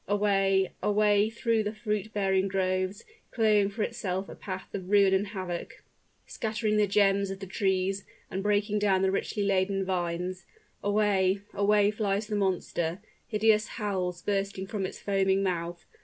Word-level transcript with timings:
Away 0.07 0.71
away, 0.81 1.29
through 1.29 1.61
the 1.61 1.75
fruit 1.75 2.11
bearing 2.11 2.47
groves, 2.47 3.05
clearing 3.29 3.69
for 3.69 3.83
itself 3.83 4.29
a 4.29 4.33
path 4.33 4.73
of 4.73 4.89
ruin 4.89 5.13
and 5.13 5.27
havoc, 5.27 5.83
scattering 6.25 6.77
the 6.77 6.87
gems 6.87 7.29
of 7.29 7.39
the 7.39 7.45
trees, 7.45 8.03
and 8.31 8.41
breaking 8.41 8.79
down 8.79 9.03
the 9.03 9.11
richly 9.11 9.43
laden 9.43 9.85
vines; 9.85 10.47
away 10.83 11.41
away 11.53 11.91
flies 11.91 12.25
the 12.25 12.35
monster, 12.35 12.97
hideous 13.27 13.67
howls 13.77 14.23
bursting 14.23 14.65
from 14.65 14.87
its 14.87 14.97
foaming 14.97 15.43
mouth. 15.43 15.85